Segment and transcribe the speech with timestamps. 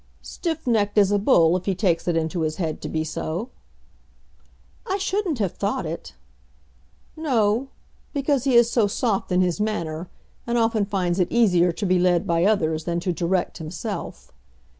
[0.23, 3.49] "Stiff necked as a bull if he takes it into his head to be so."
[4.87, 6.15] "I shouldn't have thought it."
[7.15, 7.67] "No;
[8.11, 10.09] because he is so soft in his manner,
[10.47, 14.31] and often finds it easier to be led by others than to direct himself."